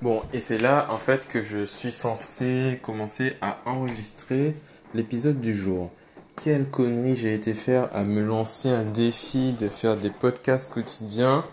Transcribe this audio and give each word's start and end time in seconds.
Bon, 0.00 0.22
et 0.32 0.40
c'est 0.40 0.58
là 0.58 0.86
en 0.90 0.96
fait 0.96 1.26
que 1.26 1.42
je 1.42 1.64
suis 1.64 1.90
censé 1.90 2.78
commencer 2.82 3.36
à 3.40 3.58
enregistrer 3.66 4.54
l'épisode 4.94 5.40
du 5.40 5.52
jour. 5.52 5.90
Quelle 6.36 6.70
connerie 6.70 7.16
j'ai 7.16 7.34
été 7.34 7.52
faire 7.52 7.88
à 7.92 8.04
me 8.04 8.22
lancer 8.22 8.68
un 8.68 8.84
défi 8.84 9.54
de 9.54 9.68
faire 9.68 9.96
des 9.96 10.10
podcasts 10.10 10.72
quotidiens. 10.72 11.44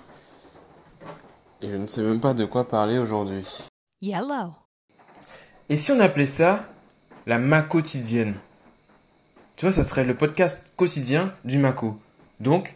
Et 1.64 1.70
je 1.72 1.76
ne 1.76 1.88
sais 1.88 2.04
même 2.04 2.22
pas 2.22 2.36
de 2.36 2.46
quoi 2.46 2.68
parler 2.68 3.00
aujourd'hui. 3.00 3.64
Yellow. 4.04 4.54
Et 5.70 5.78
si 5.78 5.92
on 5.92 6.00
appelait 6.00 6.28
ça 6.28 6.66
la 7.26 7.40
ma 7.40 7.64
quotidienne? 7.64 8.36
Tu 9.56 9.66
vois, 9.66 9.72
ça 9.74 9.84
serait 9.84 10.04
le 10.04 10.16
podcast 10.16 10.72
quotidien 10.76 11.34
du 11.46 11.58
Mako. 11.58 11.98
Donc, 12.40 12.76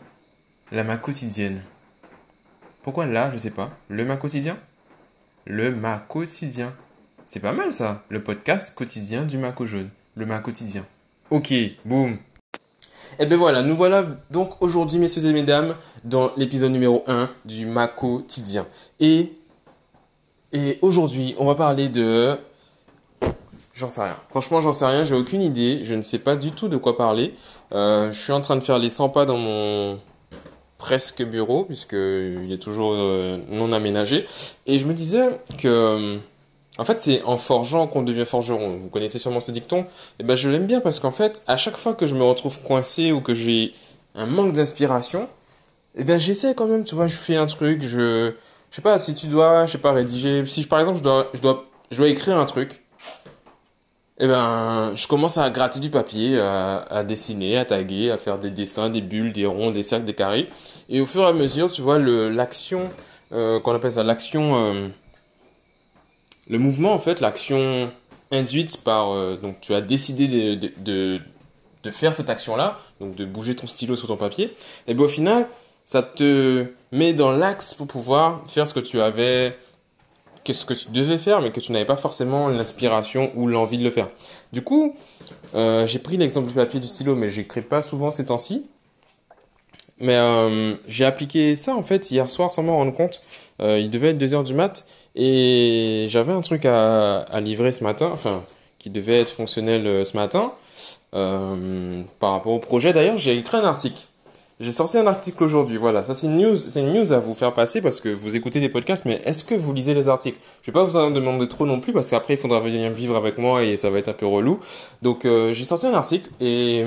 la 0.72 0.84
ma 0.84 0.98
quotidienne. 0.98 1.62
Pourquoi 2.82 3.06
là, 3.06 3.30
je 3.34 3.38
sais 3.38 3.52
pas. 3.52 3.70
Le 3.90 4.04
ma 4.04 4.18
quotidien? 4.18 4.58
Le 5.52 5.72
ma 5.72 5.98
quotidien. 5.98 6.76
C'est 7.26 7.40
pas 7.40 7.54
mal 7.54 7.72
ça, 7.72 8.04
le 8.10 8.24
podcast 8.24 8.76
quotidien 8.76 9.24
du 9.24 9.40
Mako 9.40 9.66
jaune. 9.66 9.90
Le 10.14 10.28
ma 10.28 10.38
quotidien. 10.38 10.86
Ok, 11.32 11.52
boum. 11.86 12.20
Et 13.18 13.26
ben 13.26 13.36
voilà, 13.36 13.64
nous 13.64 13.76
voilà 13.76 14.06
donc 14.30 14.62
aujourd'hui, 14.62 15.00
messieurs 15.00 15.26
et 15.26 15.34
mesdames, 15.34 15.76
dans 16.04 16.32
l'épisode 16.38 16.72
numéro 16.72 17.04
1 17.08 17.32
du 17.46 17.66
ma 17.66 17.88
quotidien. 17.88 18.68
Et, 19.00 19.34
et 20.54 20.78
aujourd'hui, 20.84 21.34
on 21.40 21.48
va 21.48 21.56
parler 21.56 21.90
de 21.90 22.38
J'en 23.74 23.90
sais 23.90 24.04
rien. 24.04 24.18
Franchement, 24.30 24.62
j'en 24.62 24.72
sais 24.72 24.86
rien. 24.86 25.04
J'ai 25.04 25.16
aucune 25.16 25.42
idée. 25.42 25.84
Je 25.84 25.96
ne 25.96 26.04
sais 26.04 26.20
pas 26.20 26.36
du 26.36 26.52
tout 26.52 26.68
de 26.68 26.78
quoi 26.78 26.96
parler. 26.96 27.34
Euh, 27.72 28.12
je 28.12 28.20
suis 28.20 28.34
en 28.34 28.42
train 28.42 28.56
de 28.56 28.62
faire 28.62 28.78
les 28.78 28.92
100 28.92 29.10
pas 29.10 29.26
dans 29.26 29.38
mon 29.38 30.00
presque 30.80 31.22
bureau 31.24 31.66
puisque 31.66 31.94
il 31.94 32.52
est 32.52 32.58
toujours 32.58 32.94
euh, 32.96 33.38
non 33.50 33.72
aménagé. 33.72 34.26
Et 34.66 34.80
je 34.80 34.86
me 34.86 34.94
disais 34.94 35.40
que, 35.60 36.18
en 36.80 36.86
fait, 36.86 37.02
c'est 37.02 37.22
en 37.24 37.38
forgeant 37.38 37.86
qu'on 37.86 38.02
devient 38.02 38.26
forgeron. 38.26 38.78
Vous 38.78 38.90
connaissez 38.90 39.20
sûrement 39.20 39.42
ce 39.42 39.52
dicton. 39.52 39.82
Et 39.82 39.86
eh 40.22 40.24
ben, 40.24 40.36
je 40.36 40.50
l'aime 40.50 40.66
bien 40.66 40.80
parce 40.80 41.00
qu'en 41.00 41.12
fait, 41.12 41.44
à 41.46 41.58
chaque 41.58 41.78
fois 41.78 41.94
que 41.94 42.08
je 42.08 42.16
me 42.16 42.24
retrouve 42.24 42.60
coincé 42.64 43.12
ou 43.12 43.22
que 43.22 43.36
j'ai 43.36 43.74
un 44.16 44.26
manque 44.26 44.54
d'inspiration, 44.54 45.24
et 45.96 46.02
eh 46.02 46.04
ben, 46.04 46.20
j'essaie 46.20 46.56
quand 46.56 46.68
même. 46.68 46.84
Tu 46.86 46.96
vois, 46.96 47.08
je 47.08 47.16
fais 47.16 47.36
un 47.36 47.46
truc. 47.46 47.84
Je, 47.84 48.34
je 48.72 48.76
sais 48.76 48.82
pas 48.82 48.98
si 49.00 49.14
tu 49.14 49.28
dois, 49.28 49.66
je 49.66 49.74
sais 49.74 49.78
pas 49.78 49.92
rédiger. 49.92 50.46
Si 50.48 50.66
par 50.66 50.80
exemple, 50.80 51.00
je 51.00 51.04
dois, 51.04 51.30
je 51.34 51.42
dois, 51.42 51.66
je 51.92 51.98
dois 51.98 52.08
écrire 52.08 52.38
un 52.38 52.46
truc 52.46 52.84
eh 54.22 54.28
ben, 54.28 54.94
je 54.96 55.08
commence 55.08 55.38
à 55.38 55.50
gratter 55.50 55.80
du 55.80 55.90
papier, 55.90 56.40
à, 56.40 57.04
dessiner, 57.04 57.58
à 57.58 57.66
taguer, 57.66 58.12
à 58.12 58.18
faire 58.18 58.38
des 58.38 58.52
dessins, 58.52 58.90
des 58.90 59.02
bulles, 59.02 59.32
des 59.32 59.46
ronds, 59.46 59.72
des 59.72 59.84
cercles, 59.84 60.06
des 60.06 60.14
carrés. 60.14 60.50
Et 60.90 61.00
au 61.00 61.06
fur 61.06 61.22
et 61.22 61.28
à 61.28 61.34
mesure, 61.34 61.72
tu 61.72 61.82
vois, 61.82 61.98
l'action, 62.00 62.90
euh, 63.32 63.60
qu'on 63.62 63.74
appelle 63.74 63.94
ça, 63.94 64.04
l'action, 64.04 64.56
euh, 64.56 64.88
le 66.50 66.60
mouvement, 66.60 66.94
en 66.94 67.00
fait, 67.00 67.22
l'action 67.22 67.92
induite 68.32 68.84
par, 68.84 69.14
euh, 69.14 69.38
donc 69.38 69.62
tu 69.62 69.74
as 69.74 69.82
décidé 69.82 70.28
de, 70.28 70.70
de, 70.78 71.20
de, 71.84 71.92
faire 71.92 72.14
cette 72.14 72.30
action-là, 72.30 72.78
donc 73.00 73.16
de 73.16 73.26
bouger 73.26 73.56
ton 73.56 73.68
stylo 73.68 73.96
sur 73.96 74.08
ton 74.08 74.18
papier. 74.18 74.54
Et 74.88 74.94
ben, 74.94 75.04
au 75.04 75.08
final, 75.08 75.48
ça 75.86 76.04
te 76.04 76.66
met 76.92 77.14
dans 77.14 77.32
l'axe 77.32 77.74
pour 77.74 77.88
pouvoir 77.88 78.42
faire 78.48 78.68
ce 78.68 78.74
que 78.74 78.80
tu 78.80 79.00
avais 79.00 79.58
ce 80.54 80.66
que 80.66 80.74
tu 80.74 80.90
devais 80.90 81.18
faire, 81.18 81.42
mais 81.42 81.52
que 81.52 81.60
tu 81.60 81.72
n'avais 81.72 81.86
pas 81.86 81.98
forcément 81.98 82.48
l'inspiration 82.48 83.32
ou 83.36 83.48
l'envie 83.48 83.78
de 83.78 83.84
le 83.84 83.92
faire. 83.92 84.10
Du 84.54 84.62
coup, 84.62 84.96
euh, 85.56 85.88
j'ai 85.88 86.00
pris 86.00 86.18
l'exemple 86.18 86.48
du 86.48 86.54
papier 86.54 86.80
du 86.80 86.88
stylo, 86.88 87.16
mais 87.16 87.30
j'écris 87.30 87.62
pas 87.62 87.82
souvent 87.82 88.12
ces 88.12 88.26
temps-ci. 88.26 88.66
Mais 90.00 90.16
euh, 90.16 90.76
j'ai 90.88 91.06
appliqué 91.06 91.56
ça 91.58 91.76
en 91.76 91.84
fait 91.84 92.10
hier 92.10 92.30
soir 92.30 92.52
sans 92.52 92.64
m'en 92.64 92.78
rendre 92.78 92.94
compte. 92.94 93.22
Euh, 93.62 93.80
il 93.80 93.90
devait 93.90 94.10
être 94.10 94.18
2h 94.18 94.44
du 94.46 94.54
mat 94.54 94.86
et 95.16 96.08
j'avais 96.10 96.32
un 96.32 96.42
truc 96.42 96.66
à, 96.66 97.20
à, 97.20 97.42
livrer 97.42 97.74
ce 97.74 97.84
matin, 97.84 98.10
enfin 98.14 98.44
qui 98.78 98.90
devait 98.90 99.20
être 99.20 99.30
fonctionnel 99.30 100.06
ce 100.06 100.16
matin. 100.16 100.54
par 101.12 102.32
rapport 102.32 102.54
au 102.54 102.60
projet 102.60 102.94
d'ailleurs, 102.94 103.18
j'ai 103.18 103.38
écrit 103.38 103.58
un 103.58 103.66
article 103.66 104.09
j'ai 104.60 104.72
sorti 104.74 104.98
un 104.98 105.08
article 105.08 105.44
aujourd'hui. 105.44 105.78
Voilà, 105.78 106.04
ça 106.04 106.14
c'est 106.14 106.28
une 106.28 106.38
news, 106.38 106.58
c'est 106.58 106.82
une 106.82 106.94
news 106.94 107.14
à 107.14 107.20
vous 107.20 107.34
faire 107.34 107.54
passer 107.54 107.82
parce 107.82 108.02
que 108.02 108.10
vous 108.10 108.36
écoutez 108.36 108.60
des 108.60 108.70
podcasts, 108.70 109.06
mais 109.06 109.22
est-ce 109.24 109.44
que 109.44 109.56
vous 109.56 109.74
lisez 109.74 109.94
les 109.94 110.10
articles? 110.10 110.38
Je 110.62 110.72
vais 110.72 110.74
pas 110.74 110.84
vous 110.84 110.98
en 110.98 111.12
demander 111.12 111.48
trop 111.48 111.66
non 111.66 111.80
plus 111.80 111.94
parce 111.94 112.10
qu'après 112.10 112.34
il 112.34 112.40
faudra 112.40 112.60
venir 112.60 112.92
vivre 112.92 113.16
avec 113.16 113.38
moi 113.38 113.64
et 113.64 113.78
ça 113.78 113.90
va 113.90 114.00
être 114.00 114.10
un 114.10 114.14
peu 114.14 114.26
relou. 114.26 114.60
Donc 115.02 115.26
euh, 115.26 115.54
j'ai 115.54 115.64
sorti 115.64 115.88
un 115.88 115.94
article 115.94 116.30
et 116.42 116.84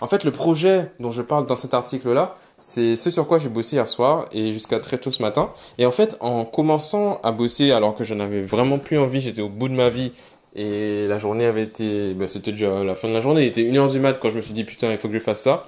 en 0.00 0.06
fait 0.08 0.24
le 0.24 0.30
projet 0.30 0.90
dont 1.00 1.10
je 1.10 1.22
parle 1.22 1.46
dans 1.46 1.56
cet 1.56 1.72
article-là, 1.72 2.36
c'est 2.58 2.96
ce 2.96 3.10
sur 3.10 3.26
quoi 3.26 3.38
j'ai 3.38 3.48
bossé 3.48 3.76
hier 3.76 3.88
soir 3.88 4.26
et 4.32 4.52
jusqu'à 4.52 4.78
très 4.80 4.98
tôt 4.98 5.10
ce 5.10 5.22
matin. 5.22 5.50
Et 5.78 5.86
en 5.86 5.92
fait, 5.92 6.18
en 6.20 6.44
commençant 6.44 7.18
à 7.22 7.32
bosser 7.32 7.70
alors 7.72 7.94
que 7.94 8.04
je 8.04 8.12
n'avais 8.14 8.42
vraiment 8.42 8.78
plus 8.78 8.98
envie, 8.98 9.22
j'étais 9.22 9.40
au 9.40 9.48
bout 9.48 9.70
de 9.70 9.74
ma 9.74 9.88
vie 9.88 10.12
et 10.54 11.06
la 11.08 11.18
journée 11.18 11.46
avait 11.46 11.62
été, 11.62 12.12
ben, 12.12 12.28
c'était 12.28 12.52
déjà 12.52 12.84
la 12.84 12.94
fin 12.94 13.08
de 13.08 13.14
la 13.14 13.22
journée, 13.22 13.42
il 13.42 13.46
était 13.46 13.62
une 13.62 13.78
heure 13.78 13.88
du 13.88 14.00
mat 14.00 14.18
quand 14.20 14.28
je 14.28 14.36
me 14.36 14.42
suis 14.42 14.52
dit 14.52 14.64
putain 14.64 14.90
il 14.90 14.98
faut 14.98 15.08
que 15.08 15.14
je 15.14 15.20
fasse 15.20 15.40
ça. 15.40 15.66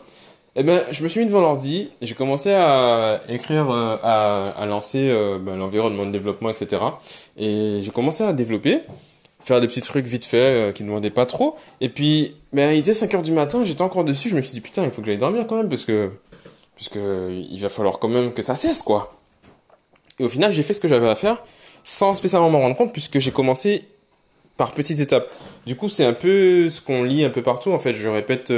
Eh 0.54 0.62
ben, 0.62 0.82
je 0.90 1.02
me 1.02 1.08
suis 1.08 1.20
mis 1.20 1.26
devant 1.26 1.40
l'ordi, 1.40 1.88
j'ai 2.02 2.14
commencé 2.14 2.52
à 2.52 3.22
écrire, 3.28 3.70
euh, 3.70 3.96
à, 4.02 4.50
à, 4.50 4.66
lancer 4.66 5.08
euh, 5.10 5.38
ben, 5.38 5.56
l'environnement 5.56 6.04
de 6.04 6.10
développement, 6.10 6.50
etc. 6.50 6.82
Et 7.38 7.80
j'ai 7.82 7.90
commencé 7.90 8.22
à 8.22 8.34
développer, 8.34 8.82
faire 9.40 9.62
des 9.62 9.66
petits 9.66 9.80
trucs 9.80 10.04
vite 10.04 10.26
fait 10.26 10.36
euh, 10.36 10.72
qui 10.72 10.82
ne 10.82 10.88
demandaient 10.88 11.08
pas 11.08 11.24
trop. 11.24 11.56
Et 11.80 11.88
puis, 11.88 12.36
ben, 12.52 12.70
il 12.72 12.80
était 12.80 12.92
5 12.92 13.14
heures 13.14 13.22
du 13.22 13.32
matin, 13.32 13.64
j'étais 13.64 13.80
encore 13.80 14.04
dessus, 14.04 14.28
je 14.28 14.36
me 14.36 14.42
suis 14.42 14.52
dit 14.52 14.60
putain, 14.60 14.84
il 14.84 14.90
faut 14.90 15.00
que 15.00 15.06
j'aille 15.06 15.16
dormir 15.16 15.46
quand 15.46 15.56
même 15.56 15.70
parce 15.70 15.84
que, 15.84 16.10
puisque 16.76 16.98
il 16.98 17.58
va 17.58 17.70
falloir 17.70 17.98
quand 17.98 18.08
même 18.08 18.34
que 18.34 18.42
ça 18.42 18.54
cesse, 18.54 18.82
quoi. 18.82 19.14
Et 20.18 20.24
au 20.24 20.28
final, 20.28 20.52
j'ai 20.52 20.62
fait 20.62 20.74
ce 20.74 20.80
que 20.80 20.88
j'avais 20.88 21.08
à 21.08 21.16
faire 21.16 21.42
sans 21.84 22.14
spécialement 22.14 22.50
m'en 22.50 22.60
rendre 22.60 22.76
compte 22.76 22.92
puisque 22.92 23.18
j'ai 23.18 23.32
commencé 23.32 23.88
par 24.58 24.72
petites 24.72 25.00
étapes. 25.00 25.32
Du 25.66 25.76
coup, 25.76 25.88
c'est 25.88 26.04
un 26.04 26.12
peu 26.12 26.68
ce 26.68 26.82
qu'on 26.82 27.02
lit 27.02 27.24
un 27.24 27.30
peu 27.30 27.42
partout. 27.42 27.72
En 27.72 27.78
fait, 27.78 27.94
je 27.94 28.08
répète 28.08 28.52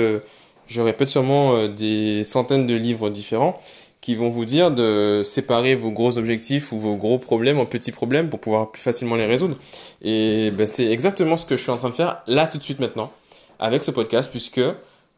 je 0.68 0.80
répète 0.80 1.08
sûrement 1.08 1.54
euh, 1.54 1.68
des 1.68 2.24
centaines 2.24 2.66
de 2.66 2.74
livres 2.74 3.10
différents 3.10 3.60
qui 4.00 4.16
vont 4.16 4.28
vous 4.28 4.44
dire 4.44 4.70
de 4.70 5.22
séparer 5.24 5.74
vos 5.74 5.90
gros 5.90 6.18
objectifs 6.18 6.72
ou 6.72 6.78
vos 6.78 6.94
gros 6.96 7.16
problèmes 7.16 7.58
en 7.58 7.64
petits 7.64 7.90
problèmes 7.90 8.28
pour 8.28 8.38
pouvoir 8.38 8.70
plus 8.70 8.82
facilement 8.82 9.16
les 9.16 9.24
résoudre. 9.24 9.56
Et 10.02 10.50
ben, 10.50 10.66
c'est 10.66 10.90
exactement 10.90 11.38
ce 11.38 11.46
que 11.46 11.56
je 11.56 11.62
suis 11.62 11.70
en 11.70 11.78
train 11.78 11.88
de 11.88 11.94
faire 11.94 12.22
là 12.26 12.46
tout 12.46 12.58
de 12.58 12.62
suite 12.62 12.80
maintenant 12.80 13.10
avec 13.58 13.82
ce 13.82 13.90
podcast 13.90 14.30
puisque 14.30 14.60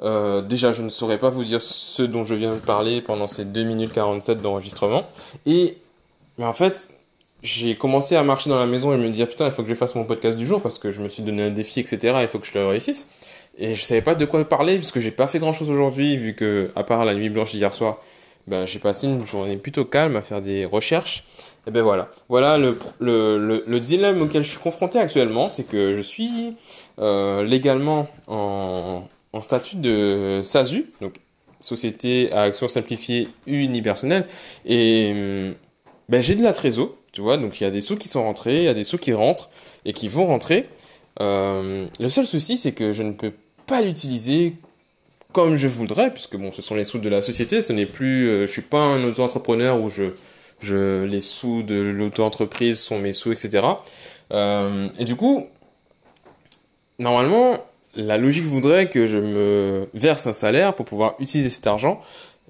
euh, 0.03 0.41
déjà 0.41 0.73
je 0.73 0.83
ne 0.83 0.89
saurais 0.89 1.19
pas 1.19 1.31
vous 1.31 1.43
dire 1.43 1.61
ce 1.63 2.03
dont 2.03 2.23
je 2.23 2.35
viens 2.35 2.53
de 2.53 2.61
parler 2.61 3.01
pendant 3.01 3.27
ces 3.27 3.45
2 3.45 3.65
minutes 3.65 3.93
47 3.93 4.41
d'enregistrement. 4.41 5.05
Et 5.47 5.79
mais 6.39 6.45
en 6.45 6.55
fait, 6.55 6.89
j'ai 7.43 7.77
commencé 7.77 8.15
à 8.15 8.23
marcher 8.23 8.51
dans 8.51 8.59
la 8.59 8.67
maison 8.67 8.93
et 8.95 8.99
me 8.99 9.09
dire 9.11 9.29
putain 9.29 9.47
il 9.47 9.53
faut 9.53 9.65
que 9.65 9.69
je 9.69 9.75
fasse 9.75 9.97
mon 9.97 10.05
podcast 10.05 10.37
du 10.37 10.47
jour 10.47 10.63
parce 10.63 10.79
que 10.79 10.93
je 10.93 11.01
me 11.01 11.09
suis 11.09 11.25
donné 11.25 11.43
un 11.43 11.51
défi 11.51 11.81
etc. 11.81 12.19
Il 12.21 12.29
faut 12.29 12.39
que 12.39 12.47
je 12.47 12.55
le 12.55 12.67
réussisse. 12.67 13.09
Et 13.59 13.75
je 13.75 13.83
savais 13.83 14.03
pas 14.03 14.15
de 14.15 14.25
quoi 14.25 14.45
parler 14.45 14.77
puisque 14.77 15.01
j'ai 15.01 15.11
pas 15.11 15.27
fait 15.27 15.39
grand 15.39 15.53
chose 15.53 15.71
aujourd'hui 15.71 16.17
vu 16.17 16.35
que 16.35 16.71
à 16.77 16.85
part 16.85 17.05
la 17.05 17.15
nuit 17.15 17.31
blanche 17.31 17.55
hier 17.55 17.73
soir, 17.73 18.03
ben 18.47 18.67
j'ai 18.67 18.79
passé 18.79 19.07
une 19.07 19.27
journée 19.27 19.57
plutôt 19.57 19.85
calme 19.85 20.17
à 20.17 20.23
faire 20.23 20.43
des 20.43 20.65
recherches. 20.65 21.25
Et 21.67 21.71
ben 21.73 21.83
voilà, 21.83 22.11
voilà 22.29 22.59
le, 22.59 22.79
le, 23.01 23.65
le, 23.67 23.81
dilemme 23.81 24.23
auquel 24.23 24.45
je 24.45 24.51
suis 24.51 24.59
confronté 24.59 25.01
actuellement, 25.01 25.51
c'est 25.51 25.65
que 25.65 25.95
je 25.95 26.01
suis 26.01 26.55
euh, 27.01 27.43
légalement 27.43 28.07
en, 28.29 29.03
en 29.33 29.43
statut 29.43 29.75
de 29.77 30.43
SASU, 30.45 30.93
donc 31.01 31.15
société 31.59 32.31
à 32.33 32.43
action 32.43 32.69
simplifiée 32.69 33.31
unipersonnelle, 33.49 34.29
et 34.65 35.13
ben 36.09 36.23
j'ai 36.23 36.37
de 36.37 36.45
la 36.45 36.53
trésor, 36.53 36.95
tu 37.11 37.21
vois, 37.21 37.37
donc 37.37 37.61
il 37.61 37.65
y 37.65 37.67
a 37.67 37.73
des 37.73 37.81
sous 37.81 37.97
qui 37.97 38.07
sont 38.07 38.23
rentrés, 38.23 38.59
il 38.59 38.65
y 38.65 38.69
a 38.69 38.75
des 38.75 38.85
sous 38.85 38.99
qui 38.99 39.13
rentrent 39.13 39.51
et 39.85 39.93
qui 39.93 40.07
vont 40.07 40.27
rentrer. 40.27 40.69
Euh, 41.21 41.87
le 41.99 42.09
seul 42.11 42.27
souci, 42.27 42.59
c'est 42.59 42.73
que 42.73 42.93
je 42.93 43.03
ne 43.03 43.13
peux 43.13 43.33
pas 43.67 43.83
l'utiliser 43.83 44.55
comme 45.37 45.59
je 45.59 45.69
voudrais, 45.69 46.11
puisque 46.15 46.35
bon, 46.37 46.51
ce 46.51 46.63
sont 46.63 46.75
les 46.75 46.85
sous 46.85 46.97
de 46.97 47.11
la 47.11 47.21
société, 47.21 47.61
ce 47.61 47.75
n'est 47.75 47.85
plus, 47.85 48.27
euh, 48.27 48.47
je 48.47 48.53
suis 48.53 48.63
pas 48.63 48.79
un 48.79 49.05
auto-entrepreneur 49.05 49.79
où 49.79 49.91
je, 49.91 50.05
je, 50.61 51.05
les 51.05 51.21
sous 51.21 51.63
de 51.63 51.75
l'auto-entreprise 51.75 52.79
sont 52.79 52.99
mes 52.99 53.13
sous, 53.13 53.33
etc. 53.33 53.67
Euh, 54.33 54.89
et 54.99 55.05
du 55.05 55.15
coup, 55.15 55.47
normalement, 56.99 57.59
la 57.95 58.17
logique 58.17 58.47
voudrait 58.47 58.89
que 58.89 59.07
je 59.07 59.19
me 59.19 59.91
verse 59.93 60.27
un 60.27 60.33
salaire 60.33 60.73
pour 60.73 60.87
pouvoir 60.87 61.17
utiliser 61.19 61.51
cet 61.51 61.67
argent, 61.67 62.01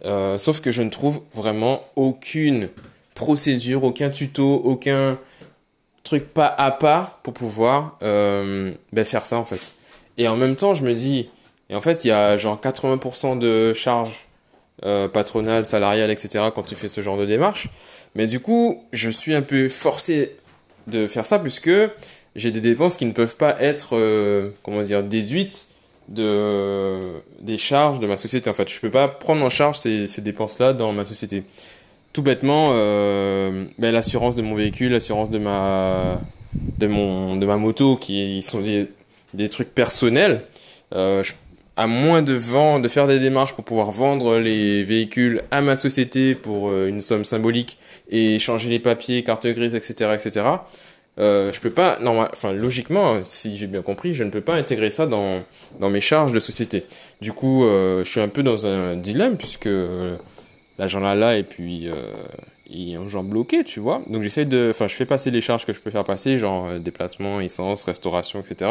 euh, 0.05 0.39
sauf 0.39 0.61
que 0.61 0.71
je 0.71 0.83
ne 0.83 0.91
trouve 0.91 1.23
vraiment 1.35 1.83
aucune 1.97 2.69
procédure, 3.17 3.83
aucun 3.83 4.11
tuto, 4.11 4.63
aucun 4.65 5.19
truc 6.05 6.33
pas 6.33 6.55
à 6.57 6.71
pas 6.71 7.19
pour 7.25 7.35
pouvoir 7.35 7.99
ben 8.01 9.05
faire 9.05 9.27
ça 9.27 9.39
en 9.39 9.45
fait. 9.45 9.73
Et 10.19 10.29
en 10.29 10.37
même 10.37 10.57
temps, 10.57 10.75
je 10.75 10.85
me 10.85 10.95
dis, 10.95 11.29
et 11.71 11.75
en 11.75 11.81
fait, 11.81 12.05
il 12.05 12.09
y 12.09 12.11
a 12.11 12.37
genre 12.37 12.61
80% 12.61 13.39
de 13.39 13.73
charges 13.75 14.27
euh, 14.85 15.09
patronales, 15.09 15.67
salariales, 15.67 16.11
etc. 16.11 16.45
quand 16.55 16.63
tu 16.63 16.75
fais 16.75 16.89
ce 16.89 17.01
genre 17.01 17.17
de 17.17 17.27
démarche. 17.27 17.69
Mais 18.15 18.27
du 18.27 18.41
coup, 18.41 18.85
je 18.93 19.11
suis 19.11 19.35
un 19.35 19.43
peu 19.43 19.69
forcé 19.69 20.37
de 20.87 21.09
faire 21.09 21.27
ça 21.27 21.39
puisque 21.39 21.71
j'ai 22.37 22.51
des 22.51 22.61
dépenses 22.61 22.97
qui 22.97 23.07
ne 23.07 23.13
peuvent 23.13 23.37
pas 23.37 23.57
être, 23.61 23.97
euh, 23.97 24.51
comment 24.63 24.83
dire, 24.83 25.03
déduites 25.03 25.69
de 26.09 27.01
des 27.41 27.59
charges 27.59 27.99
de 27.99 28.07
ma 28.07 28.17
société. 28.17 28.49
En 28.49 28.55
fait, 28.55 28.69
je 28.69 28.79
peux 28.79 28.91
pas 28.91 29.09
prendre 29.09 29.45
en 29.45 29.51
charge 29.51 29.79
ces, 29.79 30.07
ces 30.07 30.23
dépenses-là 30.23 30.73
dans 30.73 30.93
ma 30.93 31.05
société. 31.05 31.43
tout 32.13 32.23
bêtement, 32.23 32.71
ben, 32.71 33.91
l'assurance 33.93 34.37
de 34.37 34.43
mon 34.43 34.55
véhicule, 34.55 34.93
l'assurance 34.93 35.31
de 35.31 35.39
ma, 35.39 36.21
de 36.79 36.87
mon, 36.87 37.37
de 37.37 37.45
ma 37.45 37.57
moto, 37.57 37.97
qui 37.97 38.43
sont 38.43 38.61
des, 38.61 38.89
des 39.37 39.49
trucs 39.49 39.75
personnels. 39.75 40.43
Je, 40.93 41.33
à 41.79 41.87
moins 41.87 42.23
de 42.23 42.33
vendre, 42.33 42.83
de 42.83 42.89
faire 42.89 43.07
des 43.07 43.19
démarches 43.19 43.53
pour 43.53 43.65
pouvoir 43.65 43.91
vendre 43.91 44.39
les 44.39 44.83
véhicules 44.83 45.43
à 45.51 45.61
ma 45.61 45.77
société 45.77 46.35
pour 46.35 46.73
une 46.75 47.03
somme 47.03 47.27
symbolique 47.27 47.79
et 48.09 48.39
changer 48.39 48.71
les 48.71 48.79
papiers, 48.79 49.23
carte 49.23 49.47
grise, 49.47 49.75
etc., 49.75 50.15
etc. 50.15 50.45
Euh, 51.19 51.51
je 51.51 51.61
peux 51.61 51.71
pas, 51.71 51.99
non, 52.01 52.21
enfin 52.21 52.53
logiquement, 52.53 53.25
si 53.25 53.57
j'ai 53.57 53.67
bien 53.67 53.81
compris, 53.81 54.13
je 54.13 54.23
ne 54.23 54.31
peux 54.31 54.43
pas 54.43 54.55
intégrer 54.55 54.91
ça 54.91 55.07
dans 55.07 55.43
dans 55.81 55.89
mes 55.89 56.03
charges 56.03 56.33
de 56.33 56.41
société. 56.41 56.85
Du 57.23 57.33
coup, 57.33 57.65
euh, 57.65 58.05
je 58.05 58.11
suis 58.11 58.21
un 58.21 58.29
peu 58.29 58.43
dans 58.43 58.67
un 58.67 58.97
dilemme 58.97 59.39
puisque 59.39 59.67
euh, 59.67 60.17
l'argent 60.79 61.01
là 61.01 61.15
là 61.15 61.39
et 61.39 61.43
puis 61.43 61.89
en 62.99 63.09
genre 63.09 63.23
bloqué, 63.23 63.65
tu 63.65 63.81
vois. 63.81 64.03
Donc 64.09 64.23
j'essaie 64.23 64.45
de, 64.45 64.69
enfin 64.71 64.89
je 64.89 64.95
fais 64.95 65.07
passer 65.07 65.31
les 65.31 65.41
charges 65.41 65.67
que 65.67 65.73
je 65.73 65.81
peux 65.81 65.91
faire 65.91 66.05
passer, 66.05 66.39
genre 66.39 66.67
euh, 66.67 66.79
déplacement, 66.79 67.41
essence, 67.41 67.85
restauration, 67.85 68.41
etc. 68.41 68.71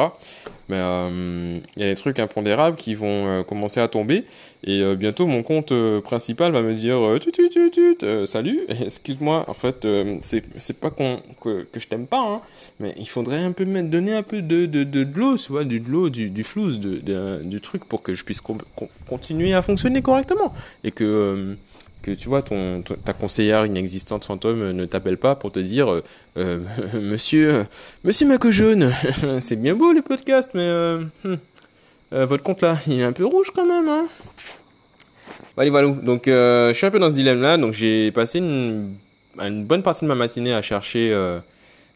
Mais 0.70 0.78
euh, 0.78 1.60
il 1.76 1.82
y 1.82 1.86
a 1.86 1.90
des 1.90 1.96
trucs 1.96 2.20
impondérables 2.20 2.76
qui 2.76 2.94
vont 2.96 3.28
euh, 3.28 3.44
commencer 3.44 3.80
à 3.80 3.88
tomber 3.88 4.26
et 4.64 4.96
bientôt 4.96 5.28
mon 5.28 5.44
compte 5.44 5.72
principal 6.02 6.52
va 6.52 6.64
me 6.64 6.74
dire 6.74 6.98
tu 7.22 7.32
tu 7.32 7.50
tu 7.52 7.70
tu 7.70 7.96
salut, 8.26 8.62
excuse-moi, 8.82 9.46
en 9.48 9.54
fait 9.54 9.88
c'est 10.24 10.44
c'est 10.58 10.80
pas 10.80 10.90
qu'on 10.90 11.20
que, 11.40 11.68
que 11.72 11.80
je 11.80 11.88
t'aime 11.88 12.08
pas, 12.08 12.20
hein, 12.20 12.42
mais 12.80 12.96
il 12.98 13.08
faudrait 13.08 13.44
un 13.44 13.52
peu 13.52 13.66
me 13.66 13.84
donner 13.84 14.16
un 14.16 14.24
peu 14.24 14.42
de 14.42 14.66
de 14.66 14.84
de, 14.84 15.04
de 15.04 15.20
l'eau, 15.20 15.38
tu 15.38 15.52
vois, 15.52 15.66
du 15.66 15.80
de 15.80 15.90
l'eau, 15.90 16.10
du 16.10 16.32
du 16.32 16.44
flouze, 16.44 16.80
de, 16.80 17.42
du 17.44 17.62
truc 17.62 17.86
pour 17.86 18.02
que 18.02 18.16
je 18.16 18.24
puisse 18.24 18.42
continuer 19.08 19.54
à 19.54 19.62
fonctionner 19.62 20.02
correctement 20.02 20.52
et 20.84 20.90
que 20.90 21.56
que 22.06 22.12
tu 22.12 22.30
vois 22.30 22.44
ton, 22.44 22.84
ta 22.84 23.14
conseillère 23.14 23.66
inexistante 23.66 24.26
fantôme 24.26 24.72
ne 24.74 24.86
t'appelle 24.86 25.18
pas 25.18 25.36
pour 25.36 25.52
te 25.52 25.60
dire 25.60 25.92
euh, 25.92 26.04
euh 26.38 26.60
monsieur 27.02 27.66
monsieur 28.04 28.28
Maco 28.28 28.52
jaune 28.52 28.92
c'est 29.42 29.56
bien 29.56 29.74
beau 29.74 29.92
les 29.92 30.04
podcasts 30.04 30.52
mais 30.54 30.62
euh, 30.62 31.00
hmm, 31.24 31.36
euh, 32.14 32.26
votre 32.28 32.44
compte 32.44 32.62
là 32.62 32.78
il 32.86 33.00
est 33.00 33.04
un 33.04 33.12
peu 33.12 33.26
rouge 33.26 33.52
quand 33.56 33.66
même 33.66 33.90
hein. 33.90 34.08
Allez 35.58 35.72
voilà 35.72 35.88
donc 35.90 36.26
je 36.28 36.74
suis 36.76 36.86
un 36.86 36.92
peu 36.92 37.00
dans 37.00 37.10
ce 37.10 37.16
dilemme 37.16 37.42
là 37.42 37.58
donc 37.58 37.74
j'ai 37.74 38.12
passé 38.12 38.38
une, 38.38 38.98
une 39.40 39.66
bonne 39.66 39.82
partie 39.82 40.06
de 40.06 40.08
ma 40.08 40.16
matinée 40.16 40.54
à 40.54 40.62
chercher 40.62 41.16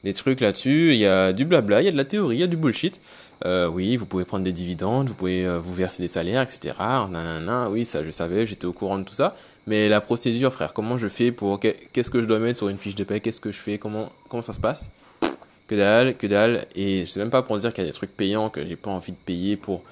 des 0.06 0.14
trucs 0.14 0.40
là-dessus. 0.40 0.94
Il 0.94 0.98
y 0.98 1.06
a 1.06 1.34
du 1.34 1.44
blabla 1.44 1.82
il 1.82 1.86
y 1.86 1.88
a 1.90 1.92
de 1.92 1.98
la 1.98 2.06
théorie 2.06 2.38
il 2.38 2.40
y 2.40 2.44
a 2.44 2.48
du 2.48 2.56
bullshit 2.56 3.02
euh, 3.46 3.68
oui, 3.68 3.98
vous 3.98 4.06
pouvez 4.06 4.26
prendre 4.26 4.44
des 4.44 4.52
dividendes, 4.52 5.08
vous 5.10 5.16
pouvez 5.16 5.48
vous 5.60 5.74
verser 5.74 6.02
des 6.04 6.08
salaires, 6.08 6.42
etc. 6.42 6.74
Nanana, 6.80 7.70
oui, 7.70 7.86
ça 7.86 8.04
je 8.04 8.12
savais, 8.12 8.46
j'étais 8.46 8.66
au 8.66 8.74
courant 8.74 9.00
de 9.00 9.04
tout 9.04 9.14
ça. 9.14 9.36
Mais 9.68 9.88
la 9.88 10.02
procédure, 10.02 10.52
frère, 10.52 10.74
comment 10.74 10.98
je 10.98 11.08
fais 11.08 11.32
pour 11.32 11.60
qu'est-ce 11.60 12.10
que 12.10 12.22
je 12.22 12.28
dois 12.28 12.40
mettre 12.40 12.58
sur 12.58 12.70
une 12.70 12.80
fiche 12.80 12.96
de 12.96 13.04
paie, 13.04 13.20
qu'est-ce 13.20 13.40
que 13.40 13.52
je 13.52 13.60
fais, 13.60 13.78
comment 13.78 14.12
comment 14.28 14.42
ça 14.42 14.54
se 14.54 14.60
passe? 14.60 14.90
Que 15.68 15.76
dalle, 15.76 16.18
que 16.18 16.26
dalle. 16.26 16.66
Et 16.76 17.06
c'est 17.06 17.20
même 17.20 17.30
pas 17.30 17.44
pour 17.44 17.56
dire 17.58 17.72
qu'il 17.72 17.84
y 17.84 17.88
a 17.88 17.90
des 17.92 17.96
trucs 17.96 18.16
payants 18.16 18.50
que 18.50 18.66
j'ai 18.66 18.76
pas 18.76 18.90
envie 18.90 19.12
de 19.12 19.18
payer 19.18 19.58
pour 19.58 19.84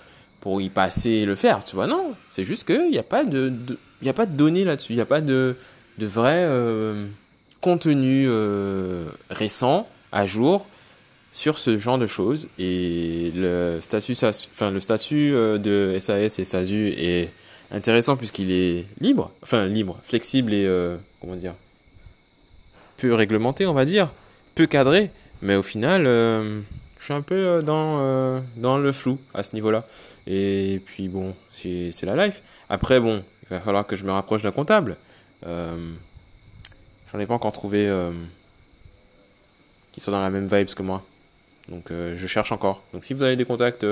pour 0.41 0.61
y 0.61 0.69
passer 0.69 1.09
et 1.09 1.25
le 1.25 1.35
faire, 1.35 1.63
tu 1.63 1.75
vois. 1.75 1.85
Non, 1.85 2.13
c'est 2.31 2.43
juste 2.43 2.65
qu'il 2.65 2.89
n'y 2.89 2.97
a 2.97 3.03
pas 3.03 3.23
de, 3.23 3.53
il 4.01 4.07
y 4.07 4.09
a 4.09 4.13
pas 4.13 4.25
de 4.25 4.35
données 4.35 4.65
là-dessus, 4.65 4.93
il 4.93 4.95
n'y 4.95 5.01
a 5.01 5.05
pas 5.05 5.21
de 5.21 5.55
de 5.99 6.05
vrai 6.07 6.37
euh, 6.39 7.05
contenu 7.61 8.25
euh, 8.27 9.05
récent 9.29 9.87
à 10.11 10.25
jour 10.25 10.67
sur 11.37 11.59
ce 11.59 11.77
genre 11.77 11.99
de 11.99 12.07
choses 12.07 12.49
et 12.57 13.31
le 13.35 13.77
statut 13.79 14.15
enfin 14.23 14.71
le 14.71 14.79
statut 14.79 15.35
euh, 15.35 15.59
de 15.59 15.95
SAS 15.99 16.39
et 16.39 16.45
SASU 16.45 16.87
est 16.97 17.29
intéressant 17.69 18.17
puisqu'il 18.17 18.49
est 18.49 18.87
libre, 18.99 19.31
enfin 19.43 19.67
libre, 19.67 19.99
flexible 20.03 20.51
et 20.51 20.65
euh, 20.65 20.97
comment 21.21 21.35
dire, 21.35 21.53
peu 22.97 23.13
réglementé, 23.13 23.67
on 23.67 23.73
va 23.73 23.85
dire, 23.85 24.09
peu 24.55 24.65
cadré, 24.65 25.11
mais 25.43 25.55
au 25.55 25.61
final, 25.61 26.07
euh, 26.07 26.61
je 26.97 27.03
suis 27.03 27.13
un 27.13 27.21
peu 27.21 27.61
dans 27.61 28.41
dans 28.55 28.79
le 28.79 28.91
flou 28.91 29.19
à 29.35 29.43
ce 29.43 29.53
niveau-là. 29.53 29.85
Et 30.25 30.81
puis 30.87 31.07
bon, 31.07 31.35
c'est 31.51 31.91
c'est 31.91 32.07
la 32.07 32.25
life. 32.25 32.41
Après 32.67 32.99
bon, 32.99 33.23
il 33.43 33.49
va 33.49 33.59
falloir 33.59 33.85
que 33.85 33.95
je 33.95 34.05
me 34.05 34.11
rapproche 34.11 34.41
d'un 34.41 34.49
comptable. 34.49 34.97
J'en 35.45 37.19
ai 37.19 37.27
pas 37.27 37.35
encore 37.35 37.51
trouvé 37.51 37.95
qui 39.91 39.99
sont 39.99 40.09
dans 40.09 40.21
la 40.21 40.31
même 40.31 40.47
vibes 40.47 40.73
que 40.73 40.81
moi. 40.81 41.03
Donc 41.69 41.91
je 41.91 42.27
cherche 42.27 42.51
encore. 42.51 42.81
Donc 42.93 43.03
si 43.03 43.13
vous 43.13 43.23
avez 43.23 43.35
des 43.35 43.45
contacts 43.45 43.85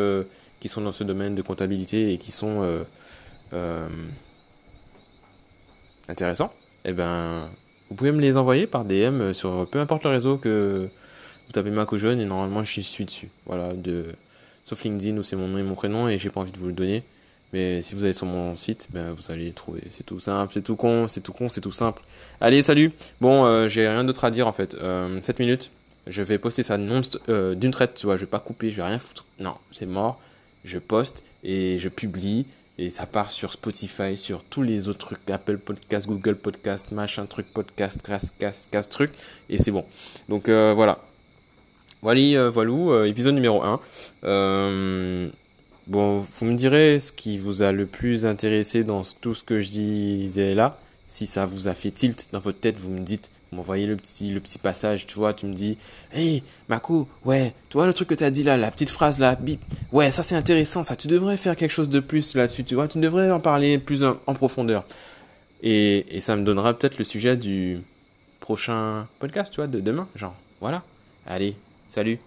qui 0.59 0.67
sont 0.69 0.81
dans 0.81 0.91
ce 0.91 1.03
domaine 1.03 1.35
de 1.35 1.41
comptabilité 1.41 2.13
et 2.13 2.17
qui 2.17 2.31
sont 2.31 2.83
euh, 3.53 3.87
intéressant, 6.07 6.53
eh 6.85 6.93
ben, 6.93 7.49
vous 7.89 7.95
pouvez 7.95 8.11
me 8.11 8.21
les 8.21 8.37
envoyer 8.37 8.67
par 8.67 8.85
DM 8.85 9.33
sur 9.33 9.67
peu 9.69 9.79
importe 9.79 10.03
le 10.03 10.11
réseau 10.11 10.37
que 10.37 10.89
vous 11.45 11.51
tapez 11.51 11.69
Maco 11.69 11.97
Jeune 11.97 12.19
et 12.19 12.25
normalement 12.25 12.63
je 12.63 12.81
suis 12.81 13.05
dessus. 13.05 13.29
Voilà, 13.45 13.73
de, 13.73 14.05
sauf 14.65 14.83
LinkedIn 14.83 15.17
où 15.17 15.23
c'est 15.23 15.35
mon 15.35 15.47
nom 15.47 15.57
et 15.57 15.63
mon 15.63 15.75
prénom 15.75 16.09
et 16.09 16.17
j'ai 16.17 16.29
pas 16.29 16.41
envie 16.41 16.51
de 16.51 16.57
vous 16.57 16.67
le 16.67 16.73
donner. 16.73 17.03
Mais 17.53 17.81
si 17.81 17.95
vous 17.95 18.03
allez 18.03 18.13
sur 18.13 18.25
mon 18.25 18.57
site, 18.57 18.87
ben 18.89 19.13
vous 19.13 19.31
allez 19.31 19.51
trouver. 19.51 19.83
C'est 19.91 20.05
tout 20.05 20.19
simple, 20.19 20.53
c'est 20.53 20.63
tout 20.63 20.75
con, 20.75 21.07
c'est 21.07 21.21
tout 21.21 21.31
con, 21.31 21.47
c'est 21.47 21.61
tout 21.61 21.71
simple. 21.71 22.01
Allez, 22.41 22.63
salut. 22.63 22.91
Bon, 23.21 23.45
euh, 23.45 23.69
j'ai 23.69 23.87
rien 23.87 24.03
d'autre 24.03 24.25
à 24.25 24.31
dire 24.31 24.47
en 24.47 24.51
fait. 24.51 24.75
Euh, 24.75 25.19
7 25.21 25.39
minutes. 25.39 25.71
Je 26.07 26.21
vais 26.23 26.37
poster 26.37 26.63
ça 26.63 26.77
euh, 27.29 27.55
d'une 27.55 27.71
traite, 27.71 27.95
tu 27.95 28.05
vois. 28.05 28.15
Je 28.17 28.21
vais 28.21 28.29
pas 28.29 28.39
couper, 28.39 28.71
je 28.71 28.77
vais 28.77 28.83
rien 28.83 28.99
foutre. 28.99 29.25
Non, 29.39 29.55
c'est 29.71 29.85
mort. 29.85 30.19
Je 30.63 30.79
poste 30.79 31.23
et 31.43 31.77
je 31.79 31.89
publie 31.89 32.45
et 32.77 32.89
ça 32.89 33.05
part 33.05 33.31
sur 33.31 33.53
Spotify, 33.53 34.17
sur 34.17 34.43
tous 34.43 34.61
les 34.61 34.89
autres 34.89 35.07
trucs, 35.07 35.29
Apple 35.29 35.57
Podcast, 35.57 36.07
Google 36.07 36.35
Podcast, 36.35 36.91
machin 36.91 37.25
truc 37.25 37.45
podcast, 37.53 38.01
casse, 38.01 38.33
casse, 38.37 38.67
casse 38.69 38.89
truc, 38.89 39.11
et 39.49 39.61
c'est 39.61 39.71
bon. 39.71 39.85
Donc 40.27 40.49
euh, 40.49 40.73
voilà. 40.75 40.99
Voilà, 42.01 42.19
euh, 42.19 42.49
voilà, 42.49 42.71
euh, 42.71 43.05
épisode 43.05 43.33
numéro 43.33 43.63
1. 43.63 43.79
Euh, 44.25 45.29
bon, 45.87 46.19
vous 46.19 46.45
me 46.45 46.55
direz 46.55 46.99
ce 46.99 47.11
qui 47.11 47.37
vous 47.37 47.61
a 47.61 47.71
le 47.71 47.85
plus 47.85 48.25
intéressé 48.25 48.83
dans 48.83 49.01
tout 49.21 49.33
ce 49.33 49.43
que 49.43 49.59
je 49.61 49.69
disais 49.69 50.53
là. 50.53 50.77
Si 51.07 51.25
ça 51.25 51.45
vous 51.45 51.67
a 51.67 51.73
fait 51.73 51.91
tilt 51.91 52.27
dans 52.31 52.39
votre 52.39 52.59
tête, 52.59 52.77
vous 52.77 52.91
me 52.91 52.99
dites 52.99 53.31
m'envoyer 53.55 53.87
le 53.87 53.95
petit, 53.95 54.29
le 54.29 54.39
petit 54.39 54.59
passage, 54.59 55.07
tu 55.07 55.15
vois, 55.15 55.33
tu 55.33 55.45
me 55.45 55.53
dis, 55.53 55.77
hey, 56.13 56.43
Mako, 56.69 57.07
ouais, 57.23 57.53
tu 57.69 57.77
vois 57.77 57.87
le 57.87 57.93
truc 57.93 58.09
que 58.09 58.15
tu 58.15 58.23
as 58.23 58.31
dit 58.31 58.43
là, 58.43 58.57
la 58.57 58.69
petite 58.71 58.89
phrase 58.89 59.19
là, 59.19 59.35
bip, 59.35 59.61
ouais, 59.91 60.11
ça 60.11 60.23
c'est 60.23 60.35
intéressant, 60.35 60.83
ça, 60.83 60.95
tu 60.95 61.07
devrais 61.07 61.37
faire 61.37 61.55
quelque 61.55 61.71
chose 61.71 61.89
de 61.89 61.99
plus 61.99 62.35
là-dessus, 62.35 62.63
tu 62.63 62.75
vois, 62.75 62.87
tu 62.87 62.99
devrais 62.99 63.31
en 63.31 63.39
parler 63.39 63.77
plus 63.79 64.03
en, 64.03 64.33
profondeur. 64.33 64.85
Et, 65.63 66.05
et 66.15 66.21
ça 66.21 66.35
me 66.35 66.43
donnera 66.43 66.73
peut-être 66.73 66.97
le 66.97 67.05
sujet 67.05 67.37
du 67.37 67.81
prochain 68.39 69.07
podcast, 69.19 69.51
tu 69.51 69.57
vois, 69.57 69.67
de 69.67 69.79
demain, 69.79 70.07
genre, 70.15 70.35
voilà. 70.61 70.83
Allez, 71.25 71.55
salut. 71.89 72.19